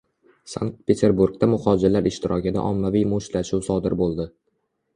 [0.53, 4.31] Sankt-Peterburgda muhojirlar ishtirokida ommaviy mushtlashuv sodir bo‘ldi